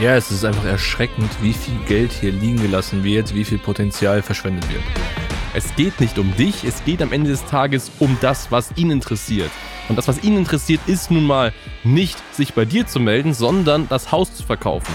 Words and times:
Ja, 0.00 0.14
es 0.14 0.30
ist 0.30 0.44
einfach 0.44 0.64
erschreckend, 0.64 1.28
wie 1.42 1.52
viel 1.52 1.74
Geld 1.88 2.12
hier 2.12 2.30
liegen 2.30 2.62
gelassen 2.62 3.02
wird, 3.02 3.34
wie 3.34 3.44
viel 3.44 3.58
Potenzial 3.58 4.22
verschwendet 4.22 4.72
wird. 4.72 4.82
Es 5.54 5.74
geht 5.74 6.00
nicht 6.00 6.20
um 6.20 6.36
dich, 6.36 6.62
es 6.62 6.84
geht 6.84 7.02
am 7.02 7.10
Ende 7.12 7.30
des 7.30 7.44
Tages 7.46 7.90
um 7.98 8.16
das, 8.20 8.52
was 8.52 8.70
ihn 8.76 8.92
interessiert. 8.92 9.50
Und 9.88 9.96
das, 9.96 10.06
was 10.06 10.22
ihn 10.22 10.36
interessiert, 10.36 10.80
ist 10.86 11.10
nun 11.10 11.26
mal 11.26 11.52
nicht, 11.82 12.16
sich 12.32 12.54
bei 12.54 12.64
dir 12.64 12.86
zu 12.86 13.00
melden, 13.00 13.34
sondern 13.34 13.88
das 13.88 14.12
Haus 14.12 14.32
zu 14.32 14.44
verkaufen. 14.44 14.94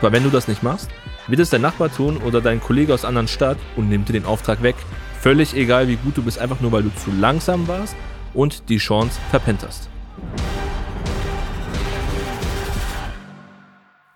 Weil 0.00 0.12
wenn 0.12 0.24
du 0.24 0.30
das 0.30 0.48
nicht 0.48 0.62
machst, 0.62 0.88
wird 1.26 1.40
es 1.40 1.50
dein 1.50 1.60
Nachbar 1.60 1.92
tun 1.94 2.16
oder 2.16 2.40
dein 2.40 2.62
Kollege 2.62 2.94
aus 2.94 3.04
anderen 3.04 3.28
Stadt 3.28 3.58
und 3.76 3.90
nimmt 3.90 4.08
dir 4.08 4.14
den 4.14 4.24
Auftrag 4.24 4.62
weg. 4.62 4.76
Völlig 5.20 5.54
egal, 5.54 5.88
wie 5.88 5.96
gut 5.96 6.16
du 6.16 6.22
bist, 6.22 6.38
einfach 6.38 6.60
nur 6.60 6.72
weil 6.72 6.84
du 6.84 6.94
zu 6.94 7.10
langsam 7.10 7.68
warst 7.68 7.94
und 8.32 8.70
die 8.70 8.78
Chance 8.78 9.20
verpennt 9.30 9.62
hast. 9.66 9.90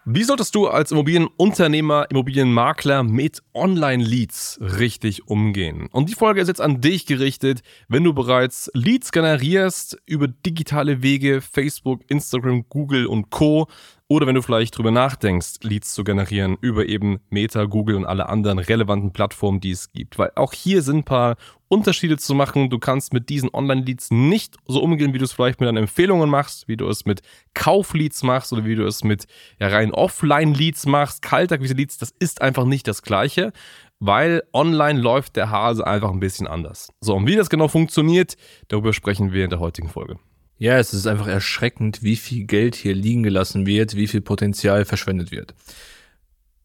Wie 0.08 0.22
solltest 0.22 0.54
du 0.54 0.68
als 0.68 0.92
Immobilienunternehmer, 0.92 2.06
Immobilienmakler 2.10 3.02
mit 3.02 3.42
Online-Leads 3.54 4.60
richtig 4.60 5.26
umgehen? 5.26 5.88
Und 5.90 6.08
die 6.08 6.14
Folge 6.14 6.40
ist 6.40 6.46
jetzt 6.46 6.60
an 6.60 6.80
dich 6.80 7.06
gerichtet, 7.06 7.62
wenn 7.88 8.04
du 8.04 8.14
bereits 8.14 8.70
Leads 8.72 9.10
generierst 9.10 9.98
über 10.06 10.28
digitale 10.28 11.02
Wege, 11.02 11.40
Facebook, 11.40 12.02
Instagram, 12.06 12.66
Google 12.68 13.06
und 13.06 13.30
Co. 13.30 13.66
Oder 14.08 14.28
wenn 14.28 14.36
du 14.36 14.42
vielleicht 14.42 14.78
drüber 14.78 14.92
nachdenkst, 14.92 15.54
Leads 15.62 15.92
zu 15.92 16.04
generieren 16.04 16.56
über 16.60 16.86
eben 16.86 17.18
Meta, 17.28 17.64
Google 17.64 17.96
und 17.96 18.04
alle 18.04 18.28
anderen 18.28 18.60
relevanten 18.60 19.12
Plattformen, 19.12 19.58
die 19.58 19.72
es 19.72 19.90
gibt. 19.90 20.16
Weil 20.16 20.30
auch 20.36 20.52
hier 20.52 20.82
sind 20.82 20.98
ein 20.98 21.04
paar 21.04 21.36
Unterschiede 21.66 22.16
zu 22.16 22.32
machen. 22.34 22.70
Du 22.70 22.78
kannst 22.78 23.12
mit 23.12 23.28
diesen 23.28 23.52
Online-Leads 23.52 24.12
nicht 24.12 24.58
so 24.66 24.80
umgehen, 24.80 25.12
wie 25.12 25.18
du 25.18 25.24
es 25.24 25.32
vielleicht 25.32 25.58
mit 25.58 25.66
deinen 25.66 25.78
Empfehlungen 25.78 26.30
machst, 26.30 26.68
wie 26.68 26.76
du 26.76 26.88
es 26.88 27.04
mit 27.04 27.22
Kaufleads 27.54 28.22
machst 28.22 28.52
oder 28.52 28.64
wie 28.64 28.76
du 28.76 28.86
es 28.86 29.02
mit 29.02 29.26
ja, 29.58 29.66
rein 29.66 29.92
Offline-Leads 29.92 30.86
machst, 30.86 31.22
Kaltakquise-Leads. 31.22 31.98
Das 31.98 32.14
ist 32.20 32.42
einfach 32.42 32.64
nicht 32.64 32.86
das 32.86 33.02
Gleiche 33.02 33.52
weil 33.98 34.42
online 34.52 35.00
läuft 35.00 35.36
der 35.36 35.50
Hase 35.50 35.86
einfach 35.86 36.10
ein 36.10 36.20
bisschen 36.20 36.46
anders. 36.46 36.92
So, 37.00 37.14
und 37.14 37.26
wie 37.26 37.36
das 37.36 37.48
genau 37.48 37.68
funktioniert, 37.68 38.36
darüber 38.68 38.92
sprechen 38.92 39.32
wir 39.32 39.44
in 39.44 39.50
der 39.50 39.60
heutigen 39.60 39.88
Folge. 39.88 40.18
Ja, 40.58 40.78
es 40.78 40.94
ist 40.94 41.06
einfach 41.06 41.26
erschreckend, 41.26 42.02
wie 42.02 42.16
viel 42.16 42.44
Geld 42.44 42.74
hier 42.74 42.94
liegen 42.94 43.22
gelassen 43.22 43.66
wird, 43.66 43.94
wie 43.94 44.06
viel 44.06 44.22
Potenzial 44.22 44.86
verschwendet 44.86 45.30
wird. 45.30 45.54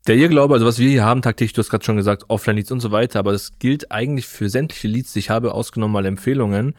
Der 0.08 0.16
Irrglaube, 0.16 0.53
also 0.53 0.66
was 0.66 0.80
wir 0.80 0.89
hier 0.89 1.03
haben, 1.03 1.22
taktisch, 1.22 1.53
du 1.53 1.59
hast 1.59 1.70
gerade 1.70 1.84
schon 1.84 1.97
gesagt, 1.97 2.25
Offline-Leads 2.30 2.72
und 2.72 2.80
so 2.80 2.92
weiter, 2.92 3.19
aber 3.19 3.34
das 3.34 3.59
gilt 3.59 3.92
eigentlich 3.92 4.25
für 4.25 4.50
sämtliche 4.50 4.88
Leads, 4.88 5.14
die 5.14 5.19
ich 5.19 5.30
habe, 5.30 5.53
ausgenommen 5.53 5.94
mal 5.94 6.06
Empfehlungen. 6.06 6.75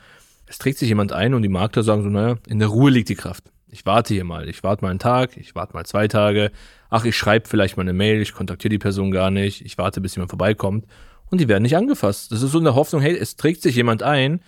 Es 0.47 0.59
trägt 0.59 0.79
sich 0.79 0.89
jemand 0.89 1.13
ein 1.13 1.35
und 1.35 1.43
die 1.43 1.49
Makler 1.49 1.83
sagen 1.83 2.03
so, 2.03 2.09
naja, 2.09 2.37
in 2.49 2.59
der 2.59 2.69
Ruhe 2.69 2.91
liegt 2.91 3.11
die 3.11 3.15
Kraft. 3.15 3.45
Ich 3.69 3.87
warte 3.87 4.13
hier 4.13 4.25
mal, 4.25 4.49
ich 4.49 4.63
warte 4.65 4.85
mal 4.85 4.91
einen 4.91 4.99
Tag, 4.99 5.37
ich 5.37 5.55
warte 5.55 5.75
mal 5.75 5.85
zwei 5.85 6.09
Tage, 6.09 6.51
ach, 6.91 7.05
ich 7.05 7.17
schreibe 7.17 7.49
vielleicht 7.49 7.77
mal 7.77 7.83
eine 7.83 7.93
Mail, 7.93 8.21
ich 8.21 8.33
kontaktiere 8.33 8.71
die 8.71 8.79
Person 8.79 9.11
gar 9.11 9.31
nicht, 9.31 9.65
ich 9.65 9.79
warte, 9.79 10.01
bis 10.01 10.17
jemand 10.17 10.31
vorbeikommt 10.31 10.87
und 11.31 11.41
die 11.41 11.49
werden 11.49 11.63
nicht 11.63 11.77
angefasst. 11.77 12.33
Das 12.33 12.43
ist 12.43 12.53
so 12.53 12.59
eine 12.59 12.75
Hoffnung, 12.75 13.03
hey, 13.03 13.17
es 13.17 13.37
trägt 13.37 13.63
sich 13.63 13.77
jemand 13.77 14.03
ein, 14.03 14.41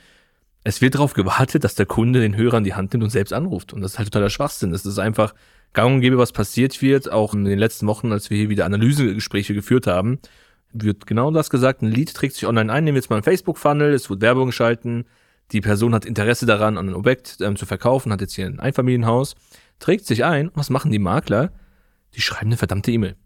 es 0.64 0.80
wird 0.80 0.94
darauf 0.94 1.12
gewartet, 1.12 1.62
dass 1.62 1.74
der 1.74 1.86
Kunde 1.86 2.20
den 2.20 2.36
Hörer 2.36 2.58
in 2.58 2.64
die 2.64 2.74
Hand 2.74 2.92
nimmt 2.92 3.04
und 3.04 3.10
selbst 3.10 3.32
anruft. 3.32 3.72
Und 3.74 3.82
das 3.82 3.92
ist 3.92 3.98
halt 3.98 4.08
totaler 4.10 4.30
Schwachsinn. 4.30 4.72
Das 4.72 4.86
ist 4.86 4.98
einfach 4.98 5.34
gang 5.74 5.96
und 5.96 6.00
gäbe, 6.00 6.16
was 6.16 6.32
passiert 6.32 6.80
wird. 6.80 7.12
Auch 7.12 7.34
in 7.34 7.44
den 7.44 7.58
letzten 7.58 7.86
Wochen, 7.86 8.12
als 8.12 8.30
wir 8.30 8.38
hier 8.38 8.48
wieder 8.48 8.64
Analysegespräche 8.64 9.52
geführt 9.52 9.86
haben, 9.86 10.18
wird 10.72 11.06
genau 11.06 11.30
das 11.30 11.50
gesagt. 11.50 11.82
Ein 11.82 11.90
Lied 11.90 12.14
trägt 12.14 12.34
sich 12.34 12.46
online 12.46 12.72
ein. 12.72 12.84
Nehmen 12.84 12.94
wir 12.94 13.00
jetzt 13.00 13.10
mal 13.10 13.16
einen 13.16 13.24
Facebook-Funnel. 13.24 13.92
Es 13.92 14.08
wird 14.08 14.22
Werbung 14.22 14.46
geschalten. 14.46 15.04
Die 15.52 15.60
Person 15.60 15.94
hat 15.94 16.06
Interesse 16.06 16.46
daran, 16.46 16.78
an 16.78 16.88
ein 16.88 16.94
Objekt 16.94 17.36
ähm, 17.40 17.56
zu 17.56 17.66
verkaufen, 17.66 18.10
hat 18.10 18.22
jetzt 18.22 18.34
hier 18.34 18.46
ein 18.46 18.60
Einfamilienhaus, 18.60 19.34
trägt 19.78 20.06
sich 20.06 20.24
ein. 20.24 20.50
Was 20.54 20.70
machen 20.70 20.90
die 20.90 20.98
Makler? 20.98 21.52
Die 22.14 22.22
schreiben 22.22 22.46
eine 22.46 22.56
verdammte 22.56 22.90
E-Mail. 22.90 23.16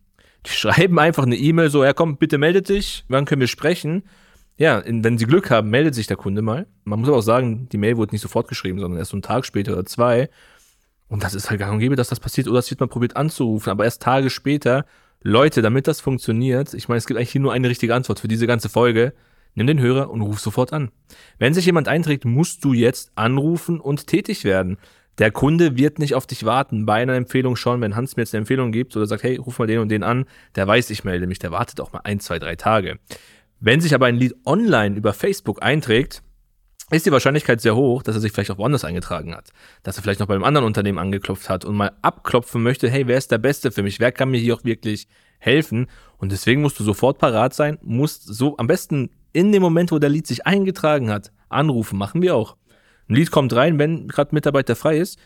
Die 0.45 0.51
schreiben 0.53 0.99
einfach 0.99 1.23
eine 1.23 1.37
E-Mail 1.37 1.71
so, 1.71 1.85
ja 1.85 1.93
komm, 1.93 2.17
bitte 2.17 2.39
meldet 2.39 2.69
dich, 2.69 3.05
wann 3.09 3.25
können 3.25 3.41
wir 3.41 3.49
sprechen? 3.49 4.03
Ja, 4.59 4.83
wenn 4.85 5.19
Sie 5.19 5.25
Glück 5.25 5.51
haben, 5.51 5.71
meldet 5.71 5.95
sich 5.95 6.09
der 6.09 6.17
Kunde 6.17 6.43
mal. 6.43 6.67
Man 6.85 6.99
muss 6.99 7.09
aber 7.09 7.19
auch 7.19 7.23
sagen, 7.23 7.69
die 7.71 7.79
Mail 7.79 7.97
wurde 7.97 8.13
nicht 8.13 8.23
sofort 8.23 8.49
geschrieben, 8.49 8.81
sondern 8.81 8.99
erst 8.99 9.13
so 9.13 9.17
einen 9.17 9.23
Tag 9.23 9.47
später 9.47 9.73
oder 9.73 9.87
zwei. 9.87 10.29
Und 11.07 11.23
das 11.23 11.35
ist 11.35 11.49
halt 11.49 11.61
gang 11.61 11.75
und 11.75 11.79
gäbe, 11.79 11.95
dass 11.95 12.09
das 12.09 12.19
passiert. 12.19 12.49
Oder 12.49 12.59
es 12.59 12.69
wird 12.69 12.81
mal 12.81 12.89
probiert 12.89 13.17
anzurufen, 13.17 13.71
aber 13.71 13.85
erst 13.85 14.03
Tage 14.03 14.31
später. 14.31 14.85
Leute, 15.23 15.63
damit 15.63 15.87
das 15.87 16.01
funktioniert, 16.01 16.75
ich 16.75 16.89
meine, 16.89 16.99
es 16.99 17.07
gibt 17.07 17.19
eigentlich 17.19 17.31
hier 17.31 17.41
nur 17.41 17.53
eine 17.53 17.69
richtige 17.69 17.95
Antwort 17.95 18.21
für 18.21 18.29
diese 18.29 18.47
ganze 18.47 18.69
Folge. 18.69 19.15
Nimm 19.55 19.67
den 19.67 19.81
Hörer 19.81 20.11
und 20.11 20.23
ruf 20.23 20.41
sofort 20.41 20.73
an. 20.73 20.91
Wenn 21.39 21.55
sich 21.55 21.67
jemand 21.67 21.89
einträgt, 21.89 22.25
musst 22.25 22.65
du 22.65 22.73
jetzt 22.73 23.13
anrufen 23.15 23.81
und 23.81 24.07
tätig 24.09 24.45
werden. 24.45 24.77
Der 25.19 25.33
Kunde 25.33 25.77
wird 25.77 25.99
nicht 25.99 26.15
auf 26.15 26.27
dich 26.27 26.45
warten 26.45 26.87
bei 26.87 27.03
einer 27.03 27.15
Empfehlung 27.15 27.57
schon, 27.57 27.81
wenn 27.81 27.97
Hans 27.97 28.17
mir 28.17 28.23
jetzt 28.23 28.35
eine 28.35 28.43
Empfehlung 28.43 28.71
gibt 28.71 28.97
oder 28.97 29.07
sagt, 29.07 29.25
hey, 29.25 29.37
ruf 29.37 29.59
mal 29.59 29.67
den 29.67 29.81
und 29.81 29.89
den 29.89 30.05
an, 30.05 30.27
der 30.55 30.69
weiß, 30.69 30.91
ich 30.91 31.03
melde 31.03 31.27
mich, 31.27 31.41
der 31.41 31.51
wartet 31.51 31.81
auch 31.81 31.93
mal 31.93 32.03
ein, 32.05 32.21
zwei, 32.21 32.39
drei 32.39 32.55
Tage. 32.55 32.99
Wenn 33.61 33.81
sich 33.81 33.95
aber 33.95 34.07
ein 34.07 34.17
Lied 34.17 34.35
online 34.45 34.97
über 34.97 35.13
Facebook 35.13 35.63
einträgt, 35.63 36.23
ist 36.91 37.05
die 37.05 37.13
Wahrscheinlichkeit 37.13 37.61
sehr 37.61 37.77
hoch, 37.77 38.03
dass 38.03 38.15
er 38.15 38.21
sich 38.21 38.33
vielleicht 38.33 38.51
auch 38.51 38.59
woanders 38.59 38.85
eingetragen 38.85 39.35
hat. 39.35 39.51
Dass 39.83 39.97
er 39.97 40.03
vielleicht 40.03 40.21
noch 40.21 40.27
bei 40.27 40.35
einem 40.35 40.45
anderen 40.45 40.67
Unternehmen 40.67 40.99
angeklopft 40.99 41.51
hat 41.51 41.65
und 41.65 41.77
mal 41.77 41.93
abklopfen 42.01 42.63
möchte, 42.63 42.89
hey, 42.89 43.07
wer 43.07 43.19
ist 43.19 43.31
der 43.31 43.39
Beste 43.39 43.71
für 43.71 43.83
mich? 43.83 44.01
Wer 44.01 44.13
kann 44.13 44.31
mir 44.31 44.39
hier 44.39 44.55
auch 44.55 44.65
wirklich 44.65 45.07
helfen? 45.39 45.89
Und 46.17 46.33
deswegen 46.33 46.63
musst 46.63 46.81
du 46.81 46.85
sofort 46.85 47.19
parat 47.19 47.53
sein, 47.53 47.79
musst 47.83 48.25
so 48.25 48.57
am 48.57 48.67
besten 48.67 49.11
in 49.33 49.53
dem 49.53 49.63
Moment, 49.63 49.93
wo 49.93 49.99
der 49.99 50.09
Lied 50.09 50.27
sich 50.27 50.47
eingetragen 50.47 51.11
hat, 51.11 51.33
anrufen. 51.49 51.99
Machen 51.99 52.23
wir 52.23 52.35
auch. 52.35 52.57
Ein 53.09 53.17
Lied 53.17 53.31
kommt 53.31 53.55
rein, 53.55 53.79
wenn 53.79 54.09
gerade 54.09 54.35
Mitarbeiter 54.35 54.77
frei 54.77 54.99
ist, 54.99 55.19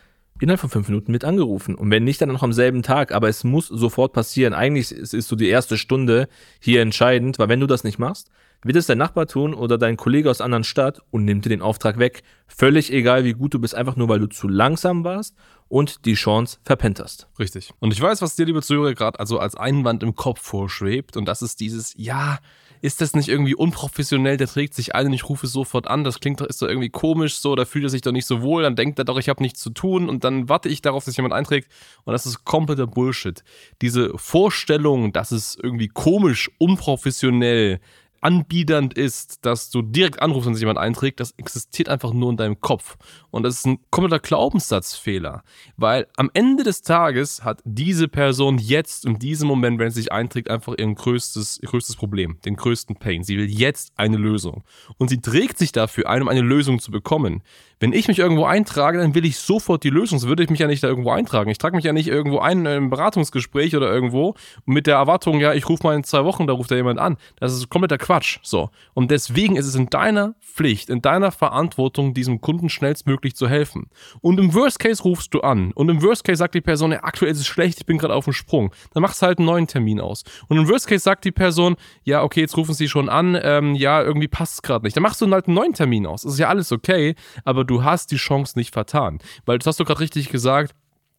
innerhalb 0.43 0.61
von 0.61 0.71
fünf 0.71 0.89
Minuten 0.89 1.13
mit 1.13 1.25
angerufen. 1.25 1.75
Und 1.75 1.91
wenn 1.91 2.05
nicht, 2.05 2.21
dann 2.21 2.29
noch 2.31 2.43
am 2.43 2.53
selben 2.53 2.83
Tag. 2.83 3.13
Aber 3.13 3.29
es 3.29 3.45
muss 3.45 3.69
sofort 3.69 4.13
passieren. 4.13 4.53
Eigentlich 4.53 4.93
ist, 4.93 5.15
ist 5.15 5.29
so 5.29 5.37
die 5.37 5.49
erste 5.49 5.79
Stunde 5.79 6.29
hier 6.61 6.83
entscheidend, 6.83 7.39
weil 7.39 7.49
wenn 7.49 7.61
du 7.61 7.67
das 7.67 7.85
nicht 7.85 7.99
machst, 7.99 8.31
wird 8.63 8.77
es 8.77 8.87
dein 8.87 8.99
Nachbar 8.99 9.27
tun 9.27 9.55
oder 9.55 9.79
dein 9.79 9.97
Kollege 9.97 10.31
aus 10.31 10.41
anderen 10.41 10.65
Stadt 10.65 11.01
und 11.11 11.25
nimmt 11.25 11.45
dir 11.45 11.51
den 11.51 11.63
Auftrag 11.63 11.99
weg. 11.99 12.23
Völlig 12.47 12.93
egal, 12.93 13.25
wie 13.25 13.33
gut 13.33 13.55
du 13.55 13.59
bist, 13.59 13.75
einfach 13.75 13.97
nur 13.97 14.09
weil 14.09 14.21
du 14.21 14.29
zu 14.29 14.49
langsam 14.49 15.05
warst 15.05 15.35
und 15.69 16.05
die 16.05 16.15
Chance 16.15 16.59
verpennt 16.65 17.01
hast. 17.01 17.29
Richtig. 17.39 17.73
Und 17.81 17.93
ich 17.93 18.01
weiß, 18.01 18.23
was 18.23 18.37
dir, 18.37 18.47
liebe 18.47 18.63
Zuhörer, 18.63 18.95
gerade 18.95 19.19
also 19.19 19.39
als 19.39 19.57
Einwand 19.57 20.03
im 20.03 20.15
Kopf 20.15 20.41
vorschwebt. 20.41 21.17
Und 21.17 21.27
das 21.27 21.43
ist 21.43 21.61
dieses, 21.61 21.95
ja, 21.97 22.39
ist 22.83 23.01
das 23.01 23.15
nicht 23.15 23.29
irgendwie 23.29 23.55
unprofessionell, 23.55 24.37
der 24.37 24.49
trägt 24.49 24.75
sich 24.75 24.95
ein 24.95 25.07
und 25.07 25.13
ich 25.13 25.29
rufe 25.29 25.47
sofort 25.47 25.87
an, 25.87 26.03
das 26.03 26.19
klingt 26.19 26.41
doch, 26.41 26.47
ist 26.47 26.61
doch 26.61 26.67
irgendwie 26.67 26.91
komisch 26.91 27.37
so, 27.37 27.55
da 27.55 27.65
fühlt 27.65 27.85
er 27.85 27.91
sich 27.91 28.03
doch 28.03 28.11
nicht 28.11 28.27
so 28.27 28.43
wohl, 28.43 28.65
dann 28.65 28.75
denkt 28.75 28.99
er 28.99 29.05
doch, 29.05 29.19
ich 29.19 29.29
habe 29.29 29.41
nichts 29.41 29.61
zu 29.61 29.71
tun 29.71 30.09
und 30.09 30.25
dann 30.25 30.49
warte 30.49 30.69
ich 30.69 30.83
darauf, 30.83 31.05
dass 31.05 31.17
jemand 31.17 31.33
einträgt 31.33 31.71
und 32.05 32.13
das 32.13 32.27
ist 32.27 32.45
kompletter 32.45 32.89
Bullshit. 32.89 33.45
Diese 33.81 34.19
Vorstellung, 34.19 35.13
dass 35.13 35.31
es 35.31 35.57
irgendwie 35.63 35.87
komisch, 35.87 36.51
unprofessionell, 36.59 37.81
anbiedernd 38.23 38.95
ist, 38.95 39.45
dass 39.45 39.71
du 39.71 39.83
direkt 39.83 40.23
anrufst, 40.23 40.47
wenn 40.47 40.55
sich 40.55 40.63
jemand 40.63 40.79
einträgt, 40.79 41.21
das 41.21 41.33
existiert 41.37 41.89
einfach 41.89 42.13
nur 42.13 42.31
in 42.31 42.37
deinem 42.37 42.61
Kopf. 42.61 42.97
Und 43.31 43.43
das 43.43 43.57
ist 43.57 43.67
ein 43.67 43.79
kompletter 43.91 44.21
Glaubenssatzfehler. 44.21 45.43
Weil 45.77 46.07
am 46.17 46.31
Ende 46.33 46.63
des 46.63 46.83
Tages 46.83 47.45
hat 47.45 47.61
diese 47.65 48.09
Person 48.09 48.59
jetzt, 48.59 49.05
in 49.05 49.19
diesem 49.19 49.49
Moment, 49.49 49.79
wenn 49.79 49.91
sie 49.91 50.03
sich 50.03 50.13
einträgt, 50.13 50.51
einfach 50.51 50.75
ihr 50.79 50.95
größtes, 50.95 51.59
ihr 51.63 51.69
größtes 51.69 51.97
Problem, 51.97 52.39
den 52.45 52.57
größten 52.57 52.97
Pain. 52.97 53.25
Sie 53.25 53.37
will 53.37 53.51
jetzt 53.51 53.93
eine 53.97 54.17
Lösung. 54.17 54.65
Und 54.99 55.09
sie 55.09 55.21
trägt 55.21 55.59
sich 55.59 55.73
dafür 55.73 56.09
ein, 56.09 56.23
um 56.23 56.29
eine 56.29 56.41
Lösung 56.41 56.79
zu 56.79 56.91
bekommen. 56.91 57.43
Wenn 57.83 57.93
ich 57.93 58.07
mich 58.07 58.21
irgendwo 58.21 58.45
eintrage, 58.45 58.99
dann 58.99 59.17
will 59.17 59.25
ich 59.25 59.39
sofort 59.39 59.83
die 59.83 59.91
Lösung. 59.91 60.21
Sonst 60.21 60.29
würde 60.29 60.45
ich 60.45 60.51
mich 60.51 60.61
ja 60.61 60.69
nicht 60.69 60.85
da 60.85 60.87
irgendwo 60.87 61.11
eintragen. 61.11 61.51
Ich 61.51 61.59
trage 61.59 61.75
mich 61.75 61.85
ja 61.85 61.93
nicht 61.93 62.07
irgendwo 62.07 62.39
ein 62.39 62.65
im 62.65 62.91
Beratungsgespräch 62.91 63.75
oder 63.75 63.93
irgendwo 63.93 64.37
mit 64.65 64.87
der 64.87 64.95
Erwartung, 64.95 65.41
ja, 65.41 65.53
ich 65.53 65.69
rufe 65.69 65.83
mal 65.83 65.97
in 65.97 66.05
zwei 66.05 66.25
Wochen, 66.25 66.47
da 66.47 66.53
ruft 66.53 66.71
da 66.71 66.77
jemand 66.77 67.01
an. 67.01 67.17
Das 67.41 67.53
ist 67.53 67.69
kompletter 67.71 67.99
Quatsch. 67.99 68.39
So. 68.45 68.71
Und 68.95 69.11
deswegen 69.11 69.57
ist 69.57 69.67
es 69.67 69.75
in 69.75 69.91
deiner 69.91 70.37
Pflicht, 70.39 70.91
in 70.91 71.03
deiner 71.03 71.33
Verantwortung, 71.33 72.15
diesem 72.15 72.41
Kunden 72.41 72.69
schnellstmöglich 72.69 73.35
zu 73.35 73.49
helfen. 73.49 73.89
Und 74.21 74.39
im 74.39 74.55
Worst 74.55 74.79
Case 74.79 75.03
rufst 75.03 75.35
du 75.35 75.41
an. 75.41 75.73
Und 75.73 75.89
im 75.89 76.03
Worst 76.03 76.23
Case 76.23 76.37
sagt 76.37 76.55
die 76.55 76.61
Person, 76.61 76.93
ja, 76.93 77.03
aktuell 77.03 77.33
ist 77.33 77.41
es 77.41 77.49
schlecht, 77.49 77.81
ich 77.81 77.87
bin 77.87 77.99
gerade 77.99 78.15
auf 78.15 78.27
dem 78.27 78.33
Sprung. 78.33 78.73
Dann 78.95 79.03
machst 79.03 79.21
du 79.23 79.27
halt 79.27 79.39
einen 79.39 79.47
neuen 79.47 79.67
Termin 79.67 80.01
aus. 80.01 80.23
Und 80.47 80.57
im 80.57 80.69
Worst 80.69 80.87
Case 80.87 81.03
sagt 81.03 81.25
die 81.25 81.33
Person, 81.33 81.75
ja, 82.05 82.23
okay, 82.23 82.43
jetzt 82.43 82.57
rufen 82.57 82.75
sie 82.75 82.89
schon 82.89 83.09
an, 83.09 83.37
ähm, 83.43 83.75
ja, 83.75 84.01
irgendwie 84.05 84.29
passt 84.29 84.55
es 84.55 84.63
gerade 84.63 84.85
nicht. 84.85 84.97
Dann 84.97 85.03
machst 85.03 85.21
du 85.21 85.29
halt 85.29 85.49
einen 85.49 85.57
neuen 85.57 85.73
Termin 85.73 86.07
aus. 86.07 86.23
Das 86.23 86.35
ist 86.35 86.39
ja 86.39 86.49
alles 86.49 86.71
okay, 86.71 87.17
aber 87.45 87.65
du 87.65 87.72
du 87.73 87.85
hast 87.85 88.11
die 88.11 88.17
Chance 88.17 88.59
nicht 88.59 88.73
vertan. 88.73 89.19
Weil 89.45 89.59
das 89.59 89.67
hast 89.67 89.81
du 89.81 89.85
gerade 89.85 90.01
richtig 90.01 90.29
gesagt, 90.29 90.75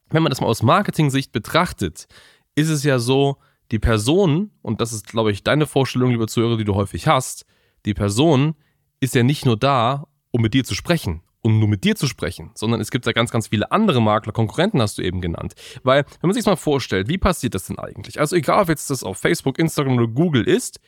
wenn 0.10 0.24
man 0.24 0.30
das 0.30 0.42
mal 0.42 0.48
aus 0.48 0.64
Marketing-Sicht 0.64 1.32
betrachtet, 1.32 2.08
ist 2.56 2.70
es 2.70 2.84
ja 2.84 3.00
so, 3.00 3.38
die 3.72 3.80
Person, 3.80 4.52
und 4.62 4.82
das 4.82 4.94
ist, 4.94 5.08
glaube 5.08 5.32
ich, 5.32 5.44
deine 5.44 5.66
Vorstellung, 5.66 6.12
lieber 6.12 6.28
Zuhörer, 6.28 6.58
die 6.58 6.66
du 6.66 6.76
häufig 6.76 7.08
hast, 7.08 7.46
die 7.86 7.94
Person 7.94 8.56
ist 9.00 9.16
ja 9.16 9.24
nicht 9.24 9.46
nur 9.46 9.58
da, 9.58 10.06
um 10.32 10.42
mit 10.42 10.54
dir 10.54 10.64
zu 10.64 10.76
sprechen 10.76 11.22
um 11.44 11.60
nur 11.60 11.68
mit 11.68 11.84
dir 11.84 11.96
zu 11.96 12.08
sprechen, 12.08 12.52
sondern 12.56 12.80
es 12.80 12.90
gibt 12.90 13.06
ja 13.06 13.12
ganz, 13.12 13.30
ganz 13.30 13.50
viele 13.50 13.72
andere 13.72 14.02
Makler, 14.02 14.32
Konkurrenten 14.32 14.82
hast 14.82 14.98
du 14.98 15.02
eben 15.02 15.22
genannt. 15.22 15.54
Weil, 15.84 16.06
wenn 16.22 16.30
man 16.30 16.34
sich 16.34 16.46
mal 16.46 16.56
vorstellt, 16.56 17.10
wie 17.10 17.18
passiert 17.18 17.54
das 17.54 17.68
denn 17.68 17.78
eigentlich? 17.78 18.20
Also 18.20 18.36
egal, 18.36 18.64
ob 18.64 18.70
jetzt 18.70 18.90
das 18.90 19.04
auf 19.04 19.18
Facebook, 19.18 19.60
Instagram 19.60 19.98
oder 19.98 20.08
Google 20.08 20.48
ist, 20.48 20.80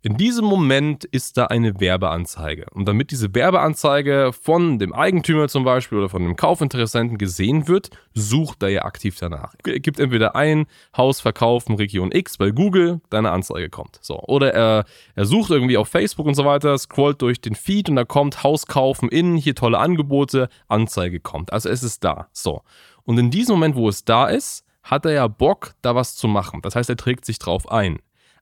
In 0.00 0.16
diesem 0.16 0.44
Moment 0.44 1.04
ist 1.04 1.36
da 1.36 1.46
eine 1.46 1.80
Werbeanzeige. 1.80 2.66
Und 2.72 2.86
damit 2.86 3.10
diese 3.10 3.34
Werbeanzeige 3.34 4.30
von 4.32 4.78
dem 4.78 4.92
Eigentümer 4.92 5.48
zum 5.48 5.64
Beispiel 5.64 5.98
oder 5.98 6.08
von 6.08 6.22
dem 6.22 6.36
Kaufinteressenten 6.36 7.18
gesehen 7.18 7.66
wird, 7.66 7.90
sucht 8.14 8.62
er 8.62 8.68
ja 8.68 8.84
aktiv 8.84 9.16
danach. 9.18 9.54
Er 9.66 9.80
gibt 9.80 9.98
entweder 9.98 10.36
ein 10.36 10.66
Haus 10.96 11.20
verkaufen 11.20 11.74
Region 11.74 12.12
X 12.12 12.36
bei 12.36 12.50
Google, 12.52 13.00
deine 13.10 13.32
Anzeige 13.32 13.70
kommt. 13.70 13.98
So. 14.00 14.20
Oder 14.20 14.54
er, 14.54 14.84
er 15.16 15.24
sucht 15.24 15.50
irgendwie 15.50 15.76
auf 15.76 15.88
Facebook 15.88 16.26
und 16.26 16.34
so 16.34 16.44
weiter, 16.44 16.78
scrollt 16.78 17.20
durch 17.20 17.40
den 17.40 17.56
Feed 17.56 17.88
und 17.88 17.96
da 17.96 18.04
kommt 18.04 18.44
Haus 18.44 18.66
kaufen 18.66 19.08
in, 19.08 19.36
hier 19.36 19.56
tolle 19.56 19.78
Angebote, 19.78 20.48
Anzeige 20.68 21.18
kommt. 21.18 21.52
Also 21.52 21.68
es 21.68 21.82
ist 21.82 22.04
da. 22.04 22.28
So. 22.32 22.62
Und 23.02 23.18
in 23.18 23.32
diesem 23.32 23.56
Moment, 23.56 23.74
wo 23.74 23.88
es 23.88 24.04
da 24.04 24.28
ist, 24.28 24.64
hat 24.84 25.06
er 25.06 25.12
ja 25.12 25.26
Bock, 25.26 25.74
da 25.82 25.96
was 25.96 26.14
zu 26.14 26.28
machen. 26.28 26.62
Das 26.62 26.76
heißt, 26.76 26.88
er 26.88 26.96
trägt 26.96 27.24
sich 27.24 27.40
drauf 27.40 27.68
ein. 27.68 27.98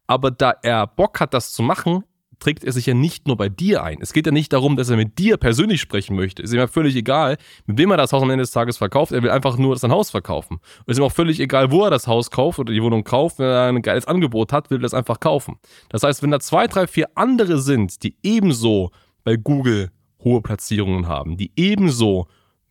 Aber 0.07 0.31
da 0.31 0.55
er 0.63 0.87
Bock 0.87 1.21
hat, 1.21 1.35
das 1.35 1.53
zu 1.53 1.63
machen, 1.63 2.05
trägt 2.39 2.65
er 2.65 2.73
sich 2.73 2.87
ja 2.87 2.95
nicht 2.95 3.27
nur 3.27 3.37
bei 3.37 3.49
dir 3.49 3.83
ein. 3.83 3.99
Es 4.01 4.13
geht 4.13 4.27
ja 4.27 4.33
nicht 4.33 4.53
darum, 4.53 4.77
dass 4.77 4.91
er 4.91 4.97
mit 4.97 5.19
dir 5.19 5.37
persönlich 5.37 5.81
sprechen 5.81 6.17
möchte. 6.17 6.43
Ist 6.43 6.53
ihm 6.53 6.59
ja 6.59 6.67
völlig 6.67 6.95
egal, 6.95 7.39
mit 7.67 7.79
wem 7.79 7.91
er 7.91 7.97
das 7.97 8.13
Haus 8.13 8.23
am 8.23 8.31
Ende 8.31 8.43
des 8.43 8.51
Tages 8.51 8.77
verkauft. 8.77 9.13
Er 9.13 9.23
will 9.23 9.31
einfach 9.31 9.57
nur 9.57 9.77
sein 9.77 9.91
Haus 9.91 10.11
verkaufen. 10.11 10.59
Und 10.85 10.91
ist 10.91 10.99
ihm 10.99 11.05
auch 11.05 11.13
völlig 11.13 11.41
egal, 11.41 11.71
wo 11.71 11.85
er 11.85 11.91
das 11.91 12.07
Haus 12.07 12.31
kauft 12.31 12.59
oder 12.59 12.73
die 12.73 12.83
Wohnung 12.83 13.05
kauft. 13.05 13.39
Wenn 13.39 13.47
er 13.47 13.69
ein 13.69 13.83
geiles 13.83 14.07
Angebot 14.07 14.53
hat, 14.53 14.71
will 14.71 14.79
er 14.79 14.83
das 14.83 14.95
einfach 14.95 15.21
kaufen. 15.21 15.59
Das 15.89 16.03
heißt, 16.03 16.23
wenn 16.23 16.31
da 16.31 16.41
zwei, 16.41 16.67
drei, 16.67 16.87
vier 16.87 17.09
andere 17.15 17.59
sind, 17.59 18.03
die 18.03 18.17
ebenso 18.23 18.91
bei 19.25 19.37
Google 19.37 19.91
hohe 20.23 20.43
Platzierungen 20.43 21.09
haben, 21.09 21.37
die 21.37 21.53
ebenso 21.57 22.27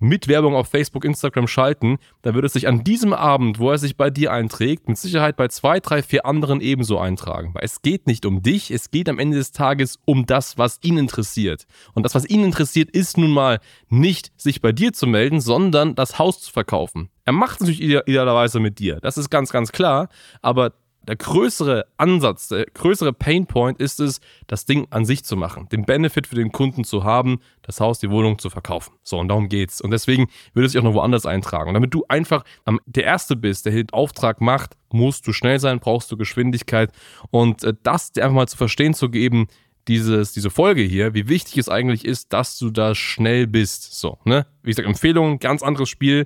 mit 0.06 0.28
Werbung 0.28 0.56
auf 0.56 0.68
Facebook, 0.68 1.04
Instagram 1.04 1.48
schalten, 1.48 1.98
dann 2.22 2.36
würde 2.36 2.46
es 2.46 2.54
sich 2.54 2.68
an 2.68 2.84
diesem 2.84 3.13
Abend, 3.13 3.60
wo 3.60 3.72
er 3.72 3.78
sich 3.78 3.98
bei 3.98 4.10
dir 4.10 4.31
einträgt, 4.31 4.88
mit 4.88 4.98
Sicherheit 4.98 5.36
bei 5.36 5.48
zwei, 5.48 5.80
drei, 5.80 6.02
vier 6.04 6.25
anderen 6.25 6.62
ebenso 6.62 7.00
eintragen. 7.00 7.54
Weil 7.54 7.63
es 7.63 7.81
geht 7.81 8.07
nicht 8.07 8.25
um 8.25 8.44
dich, 8.44 8.72
es 8.72 8.92
geht 8.92 9.10
am 9.10 9.19
Ende 9.19 9.38
des 9.38 9.52
Tages 9.52 10.00
um 10.06 10.25
das, 10.25 10.57
was 10.57 10.80
ihn 10.84 10.98
interessiert. 10.98 11.66
Und 11.94 12.04
das, 12.04 12.16
was 12.16 12.30
ihn 12.30 12.44
interessiert, 12.44 12.92
ist 12.92 13.18
nun 13.18 13.31
mal 13.31 13.60
nicht, 13.90 14.31
sich 14.38 14.62
bei 14.62 14.72
dir 14.72 14.94
zu 14.94 15.07
melden, 15.07 15.42
sondern 15.42 15.96
das 15.96 16.19
Haus 16.19 16.40
zu 16.40 16.52
verkaufen. 16.52 17.10
Er 17.25 17.34
macht 17.34 17.56
es 17.56 17.68
natürlich 17.68 17.81
idealerweise 17.81 18.60
mit 18.60 18.78
dir. 18.78 19.00
Das 19.02 19.18
ist 19.18 19.31
ganz, 19.31 19.52
ganz 19.52 19.72
klar. 19.72 20.10
Aber 20.42 20.74
der 21.07 21.16
größere 21.16 21.86
Ansatz, 21.98 22.48
der 22.48 22.66
größere 22.66 23.13
Painpoint 23.13 23.80
ist 23.80 24.00
es, 24.00 24.19
das 24.48 24.66
Ding 24.66 24.88
an 24.90 25.06
sich 25.06 25.24
zu 25.24 25.36
machen, 25.36 25.69
den 25.69 25.86
Benefit 25.86 26.28
für 26.28 26.36
den 26.36 26.52
Kunden 26.52 26.84
zu 26.84 27.04
haben, 27.04 27.40
das 27.62 27.80
Haus, 27.80 28.00
die 28.00 28.10
Wohnung 28.10 28.40
zu 28.40 28.50
verkaufen. 28.50 28.94
So, 29.04 29.19
und 29.19 29.30
darum 29.30 29.50
geht's. 29.50 29.81
Und 29.81 29.92
deswegen 29.92 30.28
würde 30.54 30.66
es 30.66 30.72
sich 30.72 30.80
auch 30.80 30.86
noch 30.86 30.94
woanders 30.94 31.25
eintragen. 31.25 31.69
Und 31.69 31.74
damit 31.75 31.94
du 31.94 32.06
einfach 32.07 32.44
der 32.86 33.04
Erste 33.04 33.36
bist, 33.36 33.66
der 33.66 33.74
den 33.74 33.90
Auftrag 33.92 34.42
macht, 34.42 34.75
musst 34.92 35.28
du 35.28 35.34
schnell 35.34 35.60
sein, 35.60 35.80
brauchst 35.80 36.12
du 36.12 36.18
Geschwindigkeit. 36.18 36.92
Und 37.31 37.63
äh, 37.63 37.74
das 37.84 38.12
dir 38.12 38.24
einfach 38.24 38.36
mal 38.36 38.48
zu 38.48 38.57
verstehen 38.57 38.94
zu 38.94 39.10
geben, 39.10 39.48
dieses, 39.88 40.34
diese 40.34 40.50
Folge 40.50 40.81
hier, 40.81 41.13
wie 41.13 41.28
wichtig 41.28 41.57
es 41.57 41.69
eigentlich 41.69 42.06
ist, 42.06 42.34
dass 42.34 42.57
du 42.57 42.72
da 42.72 42.96
schnell 42.96 43.46
bist. 43.48 44.00
So, 44.00 44.18
ne? 44.25 44.48
Wie 44.63 44.72
gesagt, 44.72 44.88
Empfehlung, 44.88 45.40
ganz 45.40 45.62
anderes 45.62 45.90
Spiel. 45.90 46.25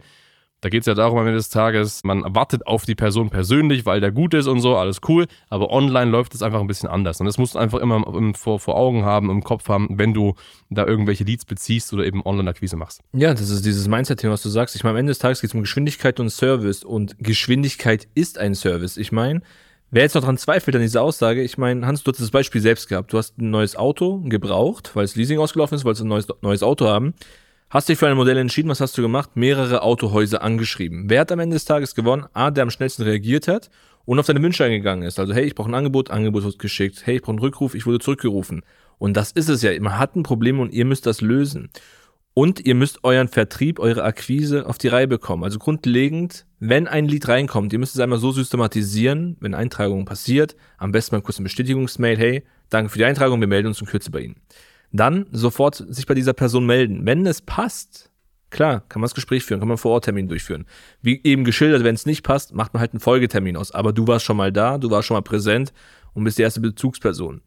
Da 0.62 0.70
geht 0.70 0.82
es 0.82 0.88
ja 0.88 0.94
darum 0.94 1.18
am 1.18 1.26
Ende 1.26 1.38
des 1.38 1.50
Tages, 1.50 2.04
man 2.04 2.24
wartet 2.36 2.68
auf 2.68 2.86
die 2.86 2.96
Person 2.96 3.30
persönlich, 3.30 3.86
weil 3.86 4.02
der 4.02 4.12
gut 4.12 4.34
ist 4.34 4.48
und 4.48 4.60
so, 4.60 4.76
alles 4.76 5.00
cool. 5.08 5.26
Aber 5.50 5.72
online 5.72 6.12
läuft 6.12 6.36
es 6.36 6.42
einfach 6.42 6.60
ein 6.60 6.68
bisschen 6.68 6.90
anders. 6.90 7.20
Und 7.22 7.28
das 7.28 7.38
musst 7.38 7.56
du 7.56 7.60
einfach 7.60 7.80
immer 7.80 8.34
vor, 8.36 8.60
vor 8.60 8.76
Augen 8.76 9.06
haben, 9.06 9.30
im 9.30 9.44
Kopf 9.44 9.70
haben, 9.70 9.88
wenn 9.92 10.14
du 10.14 10.36
da 10.70 10.86
irgendwelche 10.86 11.24
Leads 11.24 11.46
beziehst 11.46 11.94
oder 11.94 12.06
eben 12.06 12.26
Online-Akquise 12.26 12.76
machst. 12.76 13.02
Ja, 13.14 13.34
das 13.34 13.50
ist 13.50 13.66
dieses 13.66 13.88
Mindset-Thema, 13.88 14.34
was 14.34 14.44
du 14.44 14.50
sagst. 14.50 14.76
Ich 14.76 14.84
meine, 14.84 14.92
am 14.92 15.00
Ende 15.00 15.12
des 15.12 15.20
Tages 15.20 15.40
geht 15.40 15.52
es 15.52 15.54
um 15.54 15.62
Geschwindigkeit 15.62 16.20
und 16.20 16.30
Service. 16.30 16.84
Und 16.84 17.16
Geschwindigkeit 17.20 18.08
ist 18.16 18.38
ein 18.38 18.54
Service. 18.54 18.98
Ich 18.98 19.12
meine, 19.12 19.42
Wer 19.92 20.04
jetzt 20.04 20.14
noch 20.14 20.24
dran 20.24 20.38
zweifelt 20.38 20.76
an 20.76 20.84
dieser 20.84 21.02
Aussage, 21.02 21.42
ich 21.42 21.58
meine, 21.58 21.88
Hans, 21.88 22.04
du 22.04 22.12
hast 22.12 22.22
das 22.22 22.30
Beispiel 22.30 22.62
selbst 22.62 22.90
gehabt. 22.90 23.12
Du 23.12 23.18
hast 23.18 23.40
ein 23.40 23.50
neues 23.50 23.76
Auto 23.76 24.20
gebraucht, 24.20 24.92
weil 24.96 25.04
es 25.04 25.16
Leasing 25.16 25.40
ausgelaufen 25.40 25.76
ist, 25.76 25.84
weil 25.84 25.94
es 25.94 26.02
ein 26.02 26.08
neues, 26.08 26.28
neues 26.42 26.62
Auto 26.62 26.86
haben. 26.86 27.16
Hast 27.72 27.88
dich 27.88 28.00
für 28.00 28.08
ein 28.08 28.18
Modell 28.18 28.38
entschieden, 28.38 28.70
was 28.70 28.82
hast 28.82 28.98
du 28.98 29.04
gemacht? 29.04 29.36
Mehrere 29.36 29.84
Autohäuser 29.84 30.42
angeschrieben. 30.42 31.04
Wer 31.08 31.22
hat 31.22 31.32
am 31.32 31.38
Ende 31.38 31.54
des 31.54 31.66
Tages 31.66 31.94
gewonnen? 31.94 32.26
A, 32.34 32.50
der 32.50 32.64
am 32.64 32.72
schnellsten 32.72 33.04
reagiert 33.04 33.48
hat 33.48 33.70
und 34.06 34.18
auf 34.18 34.26
deine 34.26 34.42
Wünsche 34.42 34.64
eingegangen 34.64 35.08
ist. 35.08 35.20
Also, 35.20 35.36
hey, 35.36 35.46
ich 35.46 35.54
brauche 35.54 35.70
ein 35.70 35.76
Angebot, 35.76 36.10
Angebot 36.10 36.44
wird 36.44 36.58
geschickt. 36.58 37.06
Hey, 37.06 37.18
ich 37.18 37.22
brauche 37.22 37.34
einen 37.34 37.40
Rückruf, 37.40 37.76
ich 37.76 37.86
wurde 37.86 38.00
zurückgerufen. 38.00 38.64
Und 38.98 39.16
das 39.16 39.32
ist 39.32 39.50
es 39.50 39.62
ja. 39.62 39.80
Man 39.80 40.00
hat 40.00 40.16
ein 40.16 40.24
Problem 40.24 40.60
und 40.60 40.74
ihr 40.74 40.84
müsst 40.84 41.06
das 41.06 41.22
lösen. 41.22 41.70
Und 42.34 42.60
ihr 42.60 42.74
müsst 42.74 43.04
euren 43.04 43.28
Vertrieb, 43.28 43.78
eure 43.78 44.04
Akquise 44.04 44.66
auf 44.66 44.80
die 44.80 44.88
Reihe 44.88 45.08
bekommen. 45.08 45.44
Also 45.44 45.60
grundlegend, 45.60 46.48
wenn 46.60 46.88
ein 46.88 47.06
Lied 47.06 47.28
reinkommt, 47.28 47.72
ihr 47.72 47.78
müsst 47.78 47.94
es 47.94 48.02
einmal 48.02 48.18
so 48.18 48.32
systematisieren, 48.32 49.38
wenn 49.42 49.54
Eintragung 49.54 50.06
passiert, 50.06 50.56
am 50.80 50.92
besten 50.92 51.16
mal 51.16 51.22
kurz 51.22 51.38
eine 51.38 51.44
Bestätigungsmail, 51.44 52.18
hey, 52.18 52.44
danke 52.72 52.90
für 52.90 52.98
die 52.98 53.06
Eintragung, 53.06 53.40
wir 53.40 53.48
melden 53.48 53.68
uns 53.68 53.80
in 53.80 53.86
Kürze 53.86 54.10
bei 54.10 54.22
Ihnen 54.22 54.38
dann 54.92 55.28
sofort 55.32 55.76
sich 55.76 56.06
bei 56.06 56.14
dieser 56.14 56.34
Person 56.34 56.66
melden. 56.66 57.06
Wenn 57.06 57.26
es 57.26 57.42
passt, 57.42 58.10
klar, 58.50 58.84
kann 58.90 59.02
man 59.02 59.08
das 59.08 59.16
Gespräch 59.16 59.44
führen, 59.44 59.60
kann 59.60 59.68
man 59.68 59.78
vor 59.78 59.92
Ort 59.92 60.06
Termin 60.06 60.28
durchführen. 60.28 60.66
Wie 61.02 61.22
eben 61.24 61.44
geschildert, 61.44 61.84
wenn 61.84 61.96
es 61.96 62.06
nicht 62.06 62.24
passt, 62.24 62.54
macht 62.54 62.74
man 62.74 62.82
halt 62.82 62.94
einen 62.94 63.00
Folgetermin 63.00 63.56
aus. 63.56 63.72
Aber 63.72 63.94
du 63.94 64.08
warst 64.08 64.26
schon 64.26 64.38
mal 64.38 64.52
da, 64.52 64.78
du 64.78 64.90
warst 64.90 65.08
schon 65.08 65.16
mal 65.16 65.22
präsent 65.22 65.74
und 66.14 66.24
bist 66.24 66.38
die 66.38 66.44
erste 66.44 66.62
Bezugsperson. 66.62 67.42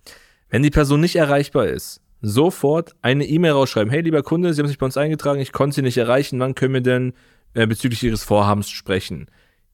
Wenn 0.49 0.63
die 0.63 0.71
Person 0.71 1.01
nicht 1.01 1.17
erreichbar 1.17 1.67
ist, 1.67 2.01
sofort 2.21 2.95
eine 3.03 3.27
E-Mail 3.27 3.53
rausschreiben. 3.53 3.91
Hey, 3.91 4.03
lieber 4.03 4.23
Kunde, 4.23 4.55
Sie 4.55 4.61
haben 4.61 4.69
sich 4.69 4.79
bei 4.79 4.87
uns 4.87 4.97
eingetragen, 4.97 5.41
ich 5.41 5.53
konnte 5.53 5.77
Sie 5.77 5.83
nicht 5.83 5.99
erreichen, 5.99 6.39
wann 6.39 6.55
können 6.55 6.75
wir 6.75 6.81
denn 6.81 7.15
äh, 7.55 7.67
bezüglich 7.67 8.03
Ihres 8.03 8.23
Vorhabens 8.23 8.71
sprechen? 8.71 9.27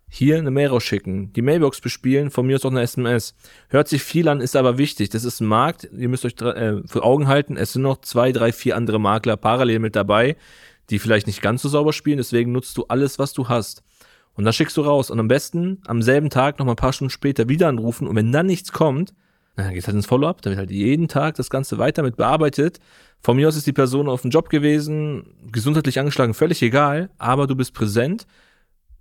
Hier 0.09 0.39
eine 0.39 0.51
Mail 0.51 0.69
rausschicken, 0.69 1.33
die 1.35 1.43
Mailbox 1.43 1.81
bespielen, 1.81 2.31
von 2.31 2.47
mir 2.47 2.57
ist 2.57 2.65
auch 2.65 2.71
eine 2.71 2.81
SMS. 2.81 3.35
Hört 3.69 3.89
sich 3.89 4.03
viel 4.03 4.29
an, 4.29 4.41
ist 4.41 4.57
aber 4.57 4.79
wichtig. 4.79 5.11
Das 5.11 5.25
ist 5.25 5.41
ein 5.41 5.47
Markt, 5.47 5.89
ihr 5.97 6.09
müsst 6.09 6.25
euch 6.25 6.41
äh, 6.41 6.83
vor 6.87 7.05
Augen 7.05 7.29
halten, 7.29 7.57
es 7.57 7.75
sind 7.75 7.83
noch 7.83 8.01
zwei, 8.01 8.33
drei, 8.33 8.53
vier 8.53 8.77
andere 8.77 8.99
Makler 8.99 9.37
parallel 9.37 9.81
mit 9.81 9.97
dabei, 9.97 10.37
die 10.91 10.99
vielleicht 10.99 11.27
nicht 11.27 11.43
ganz 11.43 11.63
so 11.63 11.69
sauber 11.69 11.93
spielen, 11.93 12.17
deswegen 12.17 12.53
nutzt 12.53 12.77
du 12.79 12.87
alles, 12.89 13.19
was 13.19 13.35
du 13.35 13.49
hast. 13.49 13.83
Und 14.33 14.45
dann 14.45 14.53
schickst 14.53 14.77
du 14.77 14.83
raus. 14.83 15.11
Und 15.11 15.19
am 15.19 15.27
besten 15.27 15.83
am 15.87 16.01
selben 16.01 16.31
Tag, 16.31 16.59
noch 16.59 16.67
mal 16.67 16.73
ein 16.73 16.77
paar 16.77 16.93
Stunden 16.93 17.11
später 17.11 17.49
wieder 17.49 17.69
anrufen. 17.69 18.07
Und 18.07 18.15
wenn 18.15 18.31
dann 18.31 18.47
nichts 18.47 18.71
kommt, 18.71 19.13
dann 19.57 19.75
geht's 19.75 19.89
halt 19.89 19.97
ins 19.97 20.07
Follow-up, 20.07 20.41
dann 20.43 20.53
wird 20.53 20.61
halt 20.61 20.71
jeden 20.71 21.09
Tag 21.09 21.35
das 21.35 21.51
Ganze 21.51 21.79
weiter 21.79 22.05
mit 22.05 22.17
bearbeitet. 22.17 22.79
Von 23.21 23.37
mir 23.37 23.49
aus 23.49 23.57
ist 23.57 23.67
die 23.67 23.73
Person 23.73 24.09
auf 24.09 24.23
dem 24.23 24.31
Job 24.31 24.49
gewesen, 24.49 25.35
gesundheitlich 25.51 25.99
angeschlagen, 25.99 26.35
völlig 26.35 26.63
egal, 26.63 27.11
aber 27.19 27.49
du 27.49 27.57
bist 27.57 27.75
präsent 27.75 28.27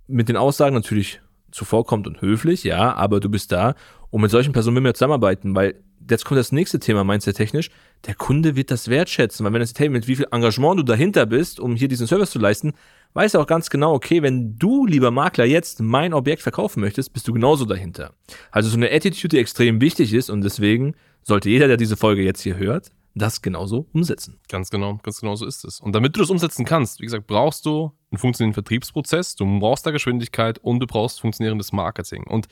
mit 0.08 0.28
den 0.28 0.36
Aussagen 0.36 0.74
natürlich 0.74 1.20
zuvorkommt 1.50 2.06
und 2.06 2.20
höflich, 2.20 2.64
ja, 2.64 2.94
aber 2.94 3.20
du 3.20 3.28
bist 3.28 3.52
da 3.52 3.74
und 4.10 4.20
mit 4.20 4.30
solchen 4.30 4.52
Personen 4.52 4.76
will 4.76 4.82
man 4.82 4.94
zusammenarbeiten, 4.94 5.54
weil 5.54 5.82
jetzt 6.10 6.24
kommt 6.24 6.38
das 6.38 6.52
nächste 6.52 6.78
Thema, 6.78 7.04
meinst 7.04 7.26
du 7.26 7.32
technisch, 7.32 7.70
der 8.06 8.14
Kunde 8.14 8.56
wird 8.56 8.70
das 8.70 8.88
wertschätzen, 8.88 9.44
weil 9.44 9.52
wenn 9.52 9.60
er 9.60 9.66
sieht, 9.66 9.78
hey, 9.78 9.88
mit 9.88 10.08
wie 10.08 10.16
viel 10.16 10.28
Engagement 10.30 10.78
du 10.78 10.82
dahinter 10.82 11.26
bist, 11.26 11.60
um 11.60 11.76
hier 11.76 11.88
diesen 11.88 12.06
Service 12.06 12.30
zu 12.30 12.38
leisten, 12.38 12.72
weiß 13.14 13.34
er 13.34 13.40
auch 13.40 13.46
ganz 13.46 13.70
genau, 13.70 13.92
okay, 13.94 14.22
wenn 14.22 14.56
du, 14.58 14.86
lieber 14.86 15.10
Makler, 15.10 15.44
jetzt 15.44 15.80
mein 15.80 16.14
Objekt 16.14 16.42
verkaufen 16.42 16.80
möchtest, 16.80 17.12
bist 17.12 17.26
du 17.28 17.32
genauso 17.32 17.64
dahinter. 17.64 18.14
Also 18.50 18.68
so 18.68 18.76
eine 18.76 18.90
Attitude, 18.90 19.28
die 19.28 19.38
extrem 19.38 19.80
wichtig 19.80 20.14
ist 20.14 20.30
und 20.30 20.42
deswegen 20.42 20.94
sollte 21.22 21.50
jeder, 21.50 21.68
der 21.68 21.76
diese 21.76 21.96
Folge 21.96 22.22
jetzt 22.22 22.40
hier 22.42 22.56
hört, 22.56 22.90
das 23.14 23.42
genauso 23.42 23.86
umsetzen. 23.92 24.38
Ganz 24.48 24.70
genau, 24.70 24.98
ganz 25.02 25.20
genau 25.20 25.34
so 25.34 25.46
ist 25.46 25.64
es. 25.64 25.80
Und 25.80 25.94
damit 25.94 26.16
du 26.16 26.20
das 26.20 26.30
umsetzen 26.30 26.64
kannst, 26.64 27.00
wie 27.00 27.04
gesagt, 27.04 27.26
brauchst 27.26 27.66
du 27.66 27.92
einen 28.10 28.18
funktionierenden 28.18 28.54
Vertriebsprozess, 28.54 29.34
du 29.34 29.58
brauchst 29.58 29.86
da 29.86 29.90
Geschwindigkeit 29.90 30.58
und 30.58 30.80
du 30.80 30.86
brauchst 30.86 31.20
funktionierendes 31.20 31.72
Marketing. 31.72 32.24
Und 32.24 32.48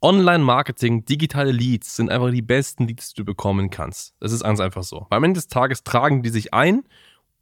Online-Marketing, 0.00 1.04
digitale 1.04 1.50
Leads 1.50 1.96
sind 1.96 2.10
einfach 2.10 2.30
die 2.30 2.42
besten 2.42 2.86
Leads, 2.86 3.14
die 3.14 3.22
du 3.22 3.24
bekommen 3.24 3.70
kannst. 3.70 4.14
Das 4.20 4.32
ist 4.32 4.44
ganz 4.44 4.60
einfach 4.60 4.84
so. 4.84 5.06
Weil 5.08 5.16
am 5.16 5.24
Ende 5.24 5.38
des 5.38 5.48
Tages 5.48 5.82
tragen 5.82 6.22
die 6.22 6.28
sich 6.28 6.54
ein, 6.54 6.84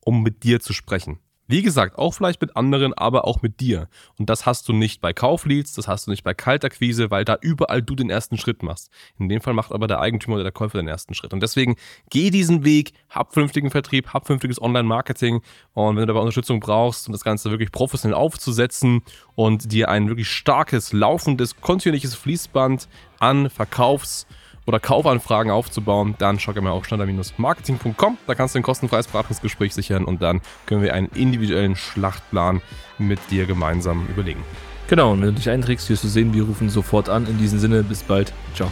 um 0.00 0.22
mit 0.22 0.42
dir 0.42 0.60
zu 0.60 0.72
sprechen. 0.72 1.18
Wie 1.48 1.62
gesagt, 1.62 1.96
auch 1.96 2.12
vielleicht 2.12 2.40
mit 2.40 2.56
anderen, 2.56 2.92
aber 2.92 3.24
auch 3.24 3.40
mit 3.40 3.60
dir. 3.60 3.88
Und 4.18 4.28
das 4.28 4.46
hast 4.46 4.68
du 4.68 4.72
nicht 4.72 5.00
bei 5.00 5.12
Kaufleads, 5.12 5.74
das 5.74 5.86
hast 5.86 6.06
du 6.06 6.10
nicht 6.10 6.24
bei 6.24 6.34
Kaltakquise, 6.34 7.10
weil 7.10 7.24
da 7.24 7.38
überall 7.40 7.82
du 7.82 7.94
den 7.94 8.10
ersten 8.10 8.36
Schritt 8.36 8.64
machst. 8.64 8.90
In 9.18 9.28
dem 9.28 9.40
Fall 9.40 9.54
macht 9.54 9.70
aber 9.70 9.86
der 9.86 10.00
Eigentümer 10.00 10.34
oder 10.34 10.42
der 10.42 10.52
Käufer 10.52 10.78
den 10.78 10.88
ersten 10.88 11.14
Schritt. 11.14 11.32
Und 11.32 11.40
deswegen 11.40 11.76
geh 12.10 12.30
diesen 12.30 12.64
Weg, 12.64 12.94
hab 13.10 13.32
vernünftigen 13.32 13.70
Vertrieb, 13.70 14.12
hab 14.12 14.26
vernünftiges 14.26 14.60
Online-Marketing. 14.60 15.40
Und 15.74 15.96
wenn 15.96 16.02
du 16.02 16.06
dabei 16.06 16.20
Unterstützung 16.20 16.58
brauchst, 16.58 17.06
um 17.06 17.12
das 17.12 17.22
Ganze 17.22 17.50
wirklich 17.50 17.70
professionell 17.70 18.16
aufzusetzen 18.16 19.02
und 19.36 19.70
dir 19.70 19.88
ein 19.88 20.08
wirklich 20.08 20.28
starkes, 20.28 20.92
laufendes, 20.92 21.60
kontinuierliches 21.60 22.16
Fließband 22.16 22.88
an 23.20 23.50
Verkaufs- 23.50 24.26
oder 24.66 24.80
Kaufanfragen 24.80 25.50
aufzubauen, 25.50 26.14
dann 26.18 26.38
schau 26.38 26.52
gerne 26.52 26.68
mal 26.68 26.74
auf 26.74 26.84
standard-marketing.com. 26.84 28.18
Da 28.26 28.34
kannst 28.34 28.54
du 28.54 28.58
ein 28.58 28.62
kostenfreies 28.62 29.06
Beratungsgespräch 29.06 29.74
sichern 29.74 30.04
und 30.04 30.22
dann 30.22 30.40
können 30.66 30.82
wir 30.82 30.92
einen 30.92 31.08
individuellen 31.14 31.76
Schlachtplan 31.76 32.60
mit 32.98 33.20
dir 33.30 33.46
gemeinsam 33.46 34.06
überlegen. 34.08 34.42
Genau, 34.88 35.12
und 35.12 35.20
wenn 35.20 35.28
du 35.28 35.34
dich 35.34 35.50
einträgst, 35.50 35.88
wirst 35.90 36.04
du 36.04 36.08
sehen, 36.08 36.32
wir 36.34 36.44
rufen 36.44 36.68
sofort 36.68 37.08
an. 37.08 37.26
In 37.26 37.38
diesem 37.38 37.58
Sinne, 37.58 37.82
bis 37.82 38.02
bald. 38.02 38.32
Ciao. 38.54 38.70